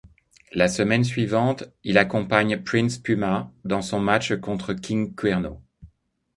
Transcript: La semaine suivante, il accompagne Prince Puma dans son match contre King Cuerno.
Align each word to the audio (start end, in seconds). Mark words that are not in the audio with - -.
La 0.51 0.67
semaine 0.67 1.03
suivante, 1.03 1.65
il 1.83 1.99
accompagne 1.99 2.63
Prince 2.63 2.97
Puma 2.97 3.51
dans 3.65 3.83
son 3.83 3.99
match 3.99 4.33
contre 4.37 4.73
King 4.73 5.13
Cuerno. 5.13 5.61